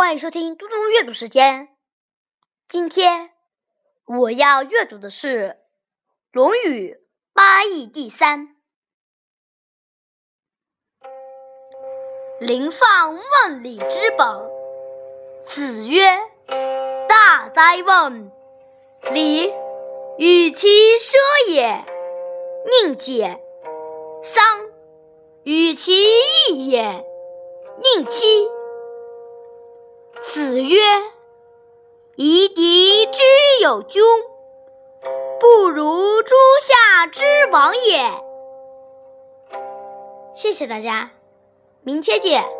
[0.00, 1.68] 欢迎收听嘟嘟阅读时间。
[2.66, 3.32] 今天
[4.06, 5.48] 我要阅读的是
[6.32, 6.94] 《论语·
[7.34, 8.56] 八义》第三。
[12.40, 14.26] 临放问礼之本。
[15.44, 16.00] 子曰
[17.06, 18.32] ：“大哉问！
[19.12, 19.52] 礼，
[20.16, 21.84] 与其奢也，
[22.86, 23.38] 宁俭；
[24.24, 24.42] 丧，
[25.42, 25.92] 与其
[26.48, 27.04] 易也，
[27.96, 28.48] 宁戚。”
[30.50, 30.80] 子曰
[32.18, 33.22] ：“夷狄之
[33.62, 34.02] 有君，
[35.38, 37.22] 不如诸夏之
[37.52, 38.10] 王也。”
[40.34, 41.12] 谢谢大家，
[41.82, 42.59] 明天见。